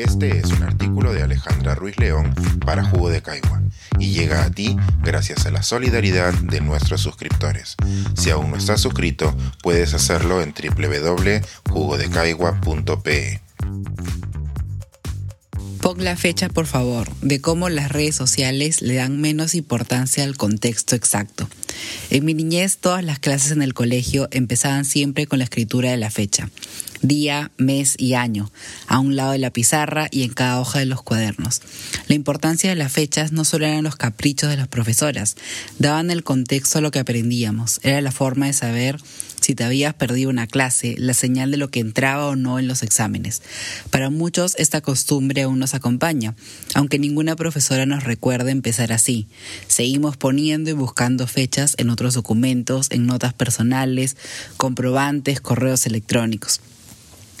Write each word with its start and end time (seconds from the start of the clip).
Este 0.00 0.38
es 0.38 0.46
un 0.46 0.62
artículo 0.62 1.12
de 1.12 1.22
Alejandra 1.22 1.74
Ruiz 1.74 1.98
León 1.98 2.34
para 2.64 2.82
Jugo 2.82 3.10
de 3.10 3.20
Caigua 3.20 3.60
y 3.98 4.12
llega 4.12 4.44
a 4.44 4.50
ti 4.50 4.74
gracias 5.02 5.44
a 5.44 5.50
la 5.50 5.62
solidaridad 5.62 6.32
de 6.32 6.62
nuestros 6.62 7.02
suscriptores. 7.02 7.76
Si 8.16 8.30
aún 8.30 8.50
no 8.50 8.56
estás 8.56 8.80
suscrito, 8.80 9.36
puedes 9.62 9.92
hacerlo 9.92 10.40
en 10.40 10.54
www.jugodecaigua.pe. 10.54 13.42
Pon 15.82 16.02
la 16.02 16.16
fecha, 16.16 16.48
por 16.48 16.64
favor, 16.64 17.06
de 17.20 17.42
cómo 17.42 17.68
las 17.68 17.92
redes 17.92 18.14
sociales 18.14 18.80
le 18.80 18.94
dan 18.94 19.20
menos 19.20 19.54
importancia 19.54 20.24
al 20.24 20.38
contexto 20.38 20.96
exacto. 20.96 21.46
En 22.08 22.24
mi 22.24 22.32
niñez, 22.32 22.78
todas 22.78 23.04
las 23.04 23.18
clases 23.18 23.52
en 23.52 23.60
el 23.60 23.74
colegio 23.74 24.28
empezaban 24.30 24.86
siempre 24.86 25.26
con 25.26 25.40
la 25.40 25.44
escritura 25.44 25.90
de 25.90 25.98
la 25.98 26.10
fecha 26.10 26.48
día, 27.02 27.50
mes 27.56 27.94
y 27.98 28.14
año, 28.14 28.50
a 28.86 28.98
un 28.98 29.16
lado 29.16 29.32
de 29.32 29.38
la 29.38 29.50
pizarra 29.50 30.08
y 30.10 30.22
en 30.22 30.32
cada 30.32 30.60
hoja 30.60 30.78
de 30.78 30.86
los 30.86 31.02
cuadernos. 31.02 31.62
La 32.08 32.14
importancia 32.14 32.70
de 32.70 32.76
las 32.76 32.92
fechas 32.92 33.32
no 33.32 33.44
solo 33.44 33.66
eran 33.66 33.84
los 33.84 33.96
caprichos 33.96 34.50
de 34.50 34.56
las 34.56 34.68
profesoras, 34.68 35.36
daban 35.78 36.10
el 36.10 36.24
contexto 36.24 36.78
a 36.78 36.80
lo 36.80 36.90
que 36.90 36.98
aprendíamos, 36.98 37.80
era 37.82 38.00
la 38.00 38.12
forma 38.12 38.46
de 38.46 38.52
saber 38.52 39.00
si 39.40 39.54
te 39.54 39.64
habías 39.64 39.94
perdido 39.94 40.30
una 40.30 40.46
clase, 40.46 40.94
la 40.98 41.14
señal 41.14 41.50
de 41.50 41.56
lo 41.56 41.70
que 41.70 41.80
entraba 41.80 42.26
o 42.26 42.36
no 42.36 42.58
en 42.58 42.68
los 42.68 42.82
exámenes. 42.82 43.42
Para 43.90 44.10
muchos 44.10 44.54
esta 44.58 44.80
costumbre 44.80 45.42
aún 45.42 45.58
nos 45.58 45.74
acompaña, 45.74 46.34
aunque 46.74 46.98
ninguna 46.98 47.36
profesora 47.36 47.86
nos 47.86 48.04
recuerde 48.04 48.50
empezar 48.50 48.92
así. 48.92 49.26
Seguimos 49.66 50.16
poniendo 50.16 50.70
y 50.70 50.74
buscando 50.74 51.26
fechas 51.26 51.74
en 51.78 51.90
otros 51.90 52.14
documentos, 52.14 52.88
en 52.90 53.06
notas 53.06 53.32
personales, 53.32 54.16
comprobantes, 54.56 55.40
correos 55.40 55.86
electrónicos. 55.86 56.60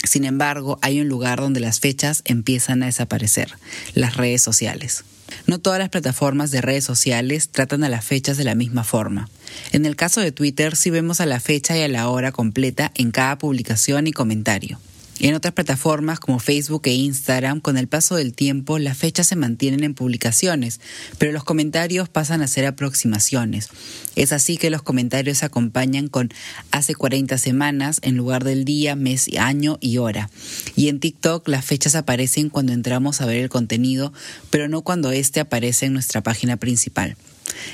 Sin 0.04 0.24
embargo, 0.24 0.78
hay 0.82 1.00
un 1.00 1.08
lugar 1.08 1.40
donde 1.40 1.60
las 1.60 1.80
fechas 1.80 2.22
empiezan 2.24 2.82
a 2.82 2.86
desaparecer, 2.86 3.56
las 3.94 4.16
redes 4.16 4.42
sociales. 4.42 5.04
No 5.46 5.58
todas 5.58 5.78
las 5.78 5.90
plataformas 5.90 6.50
de 6.50 6.60
redes 6.60 6.84
sociales 6.84 7.48
tratan 7.50 7.84
a 7.84 7.88
las 7.88 8.04
fechas 8.04 8.36
de 8.36 8.44
la 8.44 8.54
misma 8.54 8.84
forma. 8.84 9.28
En 9.72 9.86
el 9.86 9.96
caso 9.96 10.20
de 10.20 10.32
Twitter 10.32 10.76
sí 10.76 10.90
vemos 10.90 11.20
a 11.20 11.26
la 11.26 11.40
fecha 11.40 11.76
y 11.76 11.82
a 11.82 11.88
la 11.88 12.08
hora 12.08 12.32
completa 12.32 12.90
en 12.94 13.10
cada 13.10 13.38
publicación 13.38 14.06
y 14.06 14.12
comentario. 14.12 14.78
En 15.22 15.34
otras 15.34 15.52
plataformas 15.52 16.18
como 16.18 16.38
Facebook 16.38 16.80
e 16.86 16.94
Instagram, 16.94 17.60
con 17.60 17.76
el 17.76 17.88
paso 17.88 18.16
del 18.16 18.32
tiempo, 18.32 18.78
las 18.78 18.96
fechas 18.96 19.26
se 19.26 19.36
mantienen 19.36 19.84
en 19.84 19.92
publicaciones, 19.92 20.80
pero 21.18 21.30
los 21.30 21.44
comentarios 21.44 22.08
pasan 22.08 22.40
a 22.40 22.48
ser 22.48 22.64
aproximaciones. 22.64 23.68
Es 24.16 24.32
así 24.32 24.56
que 24.56 24.70
los 24.70 24.80
comentarios 24.80 25.38
se 25.38 25.44
acompañan 25.44 26.08
con 26.08 26.30
hace 26.70 26.94
40 26.94 27.36
semanas 27.36 28.00
en 28.02 28.16
lugar 28.16 28.44
del 28.44 28.64
día, 28.64 28.96
mes, 28.96 29.28
año 29.38 29.76
y 29.82 29.98
hora. 29.98 30.30
Y 30.74 30.88
en 30.88 31.00
TikTok 31.00 31.46
las 31.48 31.66
fechas 31.66 31.96
aparecen 31.96 32.48
cuando 32.48 32.72
entramos 32.72 33.20
a 33.20 33.26
ver 33.26 33.42
el 33.42 33.50
contenido, 33.50 34.14
pero 34.48 34.68
no 34.68 34.80
cuando 34.80 35.12
éste 35.12 35.40
aparece 35.40 35.84
en 35.84 35.92
nuestra 35.92 36.22
página 36.22 36.56
principal. 36.56 37.16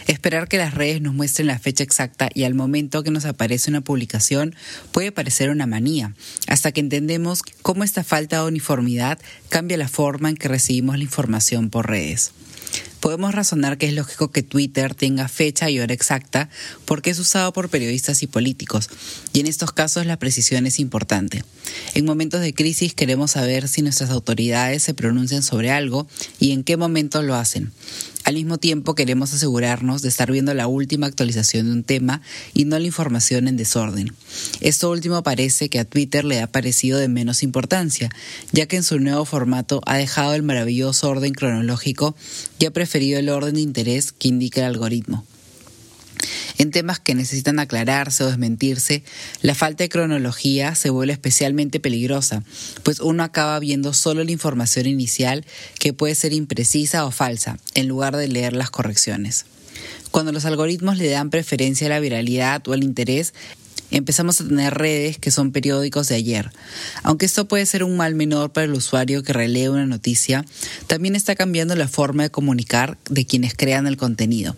Esperar 0.07 0.49
que 0.49 0.59
las 0.59 0.75
redes 0.75 1.01
nos 1.01 1.15
muestren 1.15 1.47
la 1.47 1.59
fecha 1.59 1.85
exacta 1.85 2.31
y 2.35 2.45
al 2.45 2.55
momento 2.55 3.03
que 3.03 3.11
nos 3.11 3.25
aparece 3.25 3.71
una 3.71 3.81
publicación 3.81 4.55
puede 4.93 5.13
parecer 5.13 5.51
una 5.51 5.67
manía, 5.67 6.15
hasta 6.47 6.73
que 6.73 6.81
entendemos 6.81 7.43
cómo 7.63 7.85
esta 7.85 8.05
falta 8.05 8.41
de 8.41 8.49
uniformidad 8.49 9.19
cambia 9.49 9.77
la 9.77 9.89
forma 9.89 10.29
en 10.29 10.37
que 10.37 10.49
recibimos 10.49 10.97
la 10.97 11.05
información 11.05 11.71
por 11.71 11.89
redes. 11.89 12.33
Podemos 13.01 13.35
razonar 13.35 13.79
que 13.79 13.87
es 13.87 13.93
lógico 13.93 14.33
que 14.33 14.43
Twitter 14.43 14.95
tenga 14.95 15.29
fecha 15.29 15.71
y 15.71 15.79
hora 15.79 15.95
exacta 15.95 16.49
porque 16.87 17.11
es 17.11 17.19
usado 17.19 17.53
por 17.53 17.69
periodistas 17.69 18.23
y 18.23 18.27
políticos, 18.27 18.91
y 19.33 19.41
en 19.41 19.47
estos 19.47 19.71
casos 19.71 20.07
la 20.07 20.19
precisión 20.19 20.67
es 20.67 20.81
importante. 20.81 21.45
En 21.95 22.05
momentos 22.05 22.41
de 22.41 22.55
crisis 22.55 22.95
queremos 22.95 23.33
saber 23.33 23.69
si 23.69 23.83
nuestras 23.83 24.11
autoridades 24.11 24.83
se 24.83 24.95
pronuncian 24.95 25.43
sobre 25.43 25.71
algo 25.71 26.09
y 26.41 26.53
en 26.53 26.65
qué 26.65 26.77
momento 26.77 27.23
lo 27.23 27.35
hacen. 27.35 27.71
Al 28.26 28.34
mismo 28.34 28.59
tiempo 28.59 28.97
queremos 28.97 29.32
asegurarnos 29.32 30.03
de 30.03 30.09
estar 30.09 30.32
viendo 30.32 30.53
la 30.53 30.66
última 30.66 31.06
actualización 31.06 31.66
de 31.66 31.72
un 31.72 31.84
tema 31.84 32.22
y 32.54 32.64
no 32.64 32.76
la 32.76 32.84
información 32.84 33.47
en 33.47 33.56
desorden. 33.56 34.16
Esto 34.60 34.91
último 34.91 35.22
parece 35.22 35.69
que 35.69 35.78
a 35.78 35.84
Twitter 35.84 36.25
le 36.25 36.41
ha 36.41 36.48
parecido 36.48 36.98
de 36.98 37.06
menos 37.06 37.44
importancia, 37.44 38.10
ya 38.50 38.66
que 38.66 38.78
en 38.78 38.82
su 38.82 38.98
nuevo 38.98 39.25
formato 39.26 39.81
ha 39.87 39.97
dejado 39.97 40.34
el 40.34 40.42
maravilloso 40.42 41.09
orden 41.09 41.34
cronológico 41.34 42.16
y 42.59 42.66
ha 42.66 42.72
preferido 42.72 43.20
el 43.20 43.28
orden 43.28 43.54
de 43.54 43.60
interés 43.60 44.10
que 44.10 44.26
indica 44.26 44.62
el 44.62 44.66
algoritmo. 44.66 45.25
En 46.59 46.70
temas 46.70 46.98
que 47.00 47.14
necesitan 47.14 47.59
aclararse 47.59 48.25
o 48.25 48.28
desmentirse, 48.28 49.03
la 49.42 49.54
falta 49.54 49.84
de 49.84 49.88
cronología 49.88 50.75
se 50.75 50.91
vuelve 50.91 51.12
especialmente 51.12 51.81
peligrosa, 51.81 52.42
pues 52.82 53.00
uno 53.00 53.22
acaba 53.22 53.59
viendo 53.59 53.92
solo 53.92 54.25
la 54.25 54.32
información 54.32 54.87
inicial 54.87 55.44
que 55.78 55.92
puede 55.92 56.14
ser 56.14 56.32
imprecisa 56.32 57.04
o 57.04 57.10
falsa, 57.10 57.59
en 57.75 57.88
lugar 57.88 58.16
de 58.16 58.28
leer 58.28 58.53
las 58.54 58.70
correcciones. 58.70 59.47
Cuando 60.10 60.32
los 60.32 60.44
algoritmos 60.44 60.97
le 60.97 61.10
dan 61.10 61.31
preferencia 61.31 61.87
a 61.87 61.91
la 61.91 62.00
viralidad 62.00 62.66
o 62.66 62.72
al 62.72 62.82
interés, 62.82 63.34
empezamos 63.91 64.41
a 64.41 64.48
tener 64.48 64.75
redes 64.75 65.19
que 65.19 65.31
son 65.31 65.53
periódicos 65.53 66.08
de 66.08 66.16
ayer. 66.16 66.50
Aunque 67.03 67.26
esto 67.26 67.47
puede 67.47 67.66
ser 67.66 67.84
un 67.84 67.97
mal 67.97 68.14
menor 68.14 68.50
para 68.50 68.64
el 68.64 68.72
usuario 68.72 69.22
que 69.22 69.32
relee 69.32 69.69
una 69.69 69.87
noticia, 69.87 70.44
también 70.87 71.16
está 71.16 71.34
cambiando 71.34 71.75
la 71.76 71.88
forma 71.88 72.25
de 72.25 72.31
comunicar 72.31 72.98
de 73.08 73.26
quienes 73.26 73.54
crean 73.54 73.87
el 73.87 73.97
contenido. 73.97 74.56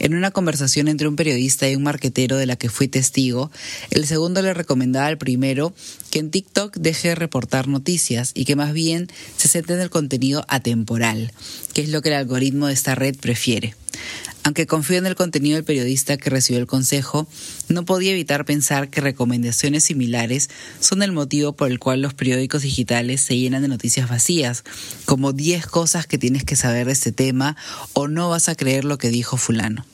En 0.00 0.14
una 0.14 0.30
conversación 0.30 0.88
entre 0.88 1.08
un 1.08 1.14
periodista 1.14 1.68
y 1.68 1.76
un 1.76 1.82
marquetero 1.82 2.38
de 2.38 2.46
la 2.46 2.56
que 2.56 2.70
fui 2.70 2.88
testigo, 2.88 3.50
el 3.90 4.06
segundo 4.06 4.40
le 4.40 4.54
recomendaba 4.54 5.06
al 5.06 5.18
primero 5.18 5.74
que 6.10 6.18
en 6.18 6.30
TikTok 6.30 6.74
deje 6.78 7.08
de 7.08 7.14
reportar 7.14 7.68
noticias 7.68 8.32
y 8.34 8.46
que 8.46 8.56
más 8.56 8.72
bien 8.72 9.08
se 9.36 9.48
centre 9.48 9.74
en 9.74 9.82
el 9.82 9.90
contenido 9.90 10.46
atemporal, 10.48 11.32
que 11.74 11.82
es 11.82 11.90
lo 11.90 12.00
que 12.00 12.08
el 12.08 12.14
algoritmo 12.14 12.66
de 12.66 12.72
esta 12.72 12.94
red 12.94 13.14
prefiere. 13.14 13.74
Aunque 14.42 14.66
confío 14.66 14.96
en 14.96 15.06
el 15.06 15.16
contenido 15.16 15.56
del 15.56 15.64
periodista 15.64 16.16
que 16.16 16.30
recibió 16.30 16.60
el 16.60 16.66
consejo, 16.66 17.26
no 17.68 17.84
podía 17.84 18.12
evitar 18.12 18.44
pensar 18.46 18.88
que 18.88 19.02
recomendaciones 19.02 19.84
similares 19.84 20.48
son 20.80 21.02
el 21.02 21.12
motivo 21.12 21.52
por 21.52 21.70
el 21.70 21.78
cual 21.78 22.00
los 22.00 22.14
periódicos 22.14 22.62
digitales 22.62 23.20
se 23.20 23.36
llenan 23.36 23.62
de 23.62 23.68
noticias 23.68 24.08
vacías, 24.08 24.64
como 25.04 25.32
10 25.32 25.66
cosas 25.66 26.06
que 26.06 26.18
tienes 26.18 26.44
que 26.44 26.56
saber 26.56 26.86
de 26.86 26.92
este 26.92 27.12
tema 27.12 27.56
o 27.92 28.08
no 28.08 28.30
vas 28.30 28.48
a 28.48 28.54
creer 28.54 28.84
lo 28.84 28.96
que 28.96 29.10
dijo 29.10 29.36
fulano. 29.36 29.84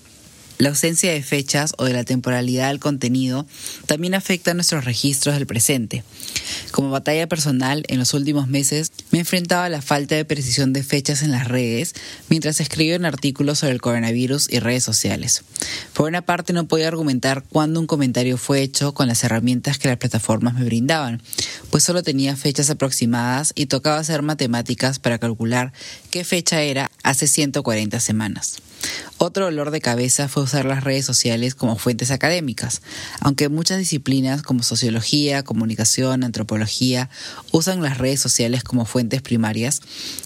La 0.58 0.70
ausencia 0.70 1.12
de 1.12 1.22
fechas 1.22 1.74
o 1.76 1.84
de 1.84 1.92
la 1.92 2.04
temporalidad 2.04 2.68
del 2.68 2.80
contenido 2.80 3.46
también 3.84 4.14
afecta 4.14 4.52
a 4.52 4.54
nuestros 4.54 4.86
registros 4.86 5.34
del 5.34 5.46
presente. 5.46 6.02
Como 6.70 6.88
batalla 6.88 7.26
personal, 7.26 7.84
en 7.88 7.98
los 7.98 8.14
últimos 8.14 8.48
meses 8.48 8.90
me 9.10 9.18
enfrentaba 9.18 9.66
a 9.66 9.68
la 9.68 9.82
falta 9.82 10.14
de 10.14 10.24
precisión 10.24 10.72
de 10.72 10.82
fechas 10.82 11.22
en 11.22 11.30
las 11.30 11.46
redes 11.46 11.94
mientras 12.30 12.60
escribía 12.60 12.96
un 12.96 13.04
artículo 13.04 13.54
sobre 13.54 13.74
el 13.74 13.82
coronavirus 13.82 14.50
y 14.50 14.58
redes 14.60 14.82
sociales. 14.82 15.42
Por 15.92 16.08
una 16.08 16.22
parte, 16.22 16.54
no 16.54 16.66
podía 16.66 16.88
argumentar 16.88 17.44
cuándo 17.48 17.78
un 17.78 17.86
comentario 17.86 18.38
fue 18.38 18.62
hecho 18.62 18.94
con 18.94 19.08
las 19.08 19.24
herramientas 19.24 19.78
que 19.78 19.88
las 19.88 19.98
plataformas 19.98 20.54
me 20.54 20.64
brindaban, 20.64 21.20
pues 21.70 21.84
solo 21.84 22.02
tenía 22.02 22.34
fechas 22.34 22.70
aproximadas 22.70 23.52
y 23.54 23.66
tocaba 23.66 23.98
hacer 23.98 24.22
matemáticas 24.22 24.98
para 24.98 25.18
calcular 25.18 25.72
qué 26.10 26.24
fecha 26.24 26.62
era 26.62 26.90
hace 27.02 27.26
140 27.26 28.00
semanas. 28.00 28.62
Otro 29.18 29.46
dolor 29.46 29.70
de 29.70 29.80
cabeza 29.80 30.28
fue 30.28 30.42
usar 30.42 30.66
las 30.66 30.84
redes 30.84 31.06
sociales 31.06 31.54
como 31.54 31.76
fuentes 31.76 32.10
académicas. 32.10 32.82
Aunque 33.20 33.48
muchas 33.48 33.78
disciplinas 33.78 34.42
como 34.42 34.62
sociología, 34.62 35.42
comunicación, 35.42 36.22
antropología 36.22 37.08
usan 37.50 37.80
las 37.82 37.96
redes 37.96 38.20
sociales 38.20 38.62
como 38.62 38.84
fuentes 38.84 39.22
primarias, 39.22 39.80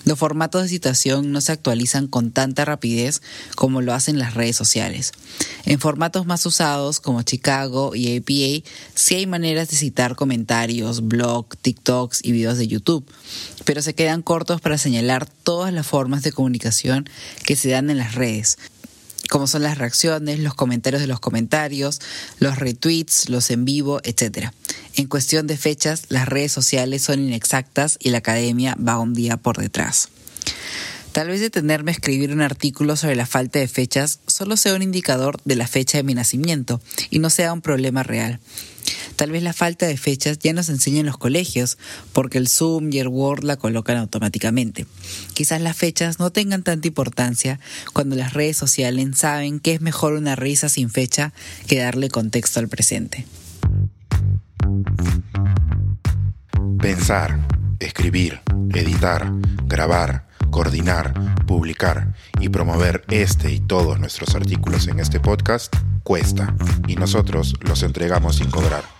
los 0.04 0.18
formatos 0.18 0.62
de 0.62 0.68
citación 0.68 1.30
no 1.30 1.40
se 1.40 1.52
actualizan 1.52 2.08
con 2.08 2.32
tanta 2.32 2.64
rapidez 2.64 3.22
como 3.54 3.80
lo 3.80 3.94
hacen 3.94 4.18
las 4.18 4.34
redes 4.34 4.56
sociales. 4.56 5.12
En 5.64 5.78
formatos 5.78 6.26
más 6.26 6.44
usados 6.46 6.98
como 6.98 7.22
Chicago 7.22 7.94
y 7.94 8.16
APA, 8.16 8.68
sí 8.94 9.14
hay 9.14 9.26
maneras 9.26 9.68
de 9.68 9.76
citar 9.76 10.16
comentarios, 10.16 11.06
blog, 11.06 11.56
TikToks 11.56 12.24
y 12.24 12.32
videos 12.32 12.58
de 12.58 12.66
YouTube, 12.66 13.04
pero 13.64 13.82
se 13.82 13.94
quedan 13.94 14.22
cortos 14.22 14.60
para 14.60 14.78
señalar 14.78 15.26
todas 15.26 15.72
las 15.72 15.86
formas 15.86 16.22
de 16.22 16.32
comunicación 16.32 17.08
que 17.44 17.56
se 17.56 17.70
dan 17.70 17.90
en 17.90 17.98
las 17.98 18.14
como 19.30 19.46
son 19.46 19.62
las 19.62 19.78
reacciones, 19.78 20.40
los 20.40 20.54
comentarios 20.54 21.00
de 21.00 21.06
los 21.06 21.20
comentarios, 21.20 22.00
los 22.40 22.58
retweets, 22.58 23.28
los 23.28 23.50
en 23.50 23.64
vivo, 23.64 24.00
etc. 24.02 24.48
En 24.96 25.06
cuestión 25.06 25.46
de 25.46 25.56
fechas, 25.56 26.04
las 26.08 26.28
redes 26.28 26.52
sociales 26.52 27.02
son 27.02 27.20
inexactas 27.20 27.96
y 28.00 28.10
la 28.10 28.18
academia 28.18 28.76
va 28.76 28.98
un 28.98 29.14
día 29.14 29.36
por 29.36 29.58
detrás. 29.58 30.08
Tal 31.12 31.28
vez 31.28 31.40
detenerme 31.40 31.90
a 31.90 31.94
escribir 31.94 32.32
un 32.32 32.40
artículo 32.40 32.94
sobre 32.96 33.16
la 33.16 33.26
falta 33.26 33.58
de 33.58 33.66
fechas 33.66 34.20
solo 34.26 34.56
sea 34.56 34.74
un 34.74 34.82
indicador 34.82 35.40
de 35.44 35.56
la 35.56 35.66
fecha 35.66 35.98
de 35.98 36.04
mi 36.04 36.14
nacimiento 36.14 36.80
y 37.10 37.18
no 37.18 37.30
sea 37.30 37.52
un 37.52 37.62
problema 37.62 38.04
real. 38.04 38.38
Tal 39.20 39.32
vez 39.32 39.42
la 39.42 39.52
falta 39.52 39.86
de 39.86 39.98
fechas 39.98 40.38
ya 40.38 40.54
nos 40.54 40.70
enseña 40.70 41.00
en 41.00 41.04
los 41.04 41.18
colegios, 41.18 41.76
porque 42.14 42.38
el 42.38 42.48
Zoom 42.48 42.90
y 42.90 43.00
el 43.00 43.08
Word 43.08 43.44
la 43.44 43.58
colocan 43.58 43.98
automáticamente. 43.98 44.86
Quizás 45.34 45.60
las 45.60 45.76
fechas 45.76 46.18
no 46.18 46.32
tengan 46.32 46.62
tanta 46.62 46.88
importancia 46.88 47.60
cuando 47.92 48.16
las 48.16 48.32
redes 48.32 48.56
sociales 48.56 49.06
saben 49.16 49.60
que 49.60 49.74
es 49.74 49.82
mejor 49.82 50.14
una 50.14 50.36
risa 50.36 50.70
sin 50.70 50.88
fecha 50.88 51.34
que 51.66 51.80
darle 51.80 52.08
contexto 52.08 52.60
al 52.60 52.68
presente. 52.68 53.26
Pensar 56.80 57.46
Escribir, 57.78 58.40
editar, 58.72 59.30
grabar, 59.66 60.28
coordinar, 60.50 61.44
publicar 61.46 62.14
y 62.40 62.48
promover 62.48 63.04
este 63.10 63.52
y 63.52 63.60
todos 63.60 64.00
nuestros 64.00 64.34
artículos 64.34 64.88
en 64.88 64.98
este 64.98 65.20
podcast 65.20 65.76
cuesta 66.04 66.54
y 66.88 66.96
nosotros 66.96 67.54
los 67.60 67.82
entregamos 67.82 68.36
sin 68.36 68.50
cobrar. 68.50 68.99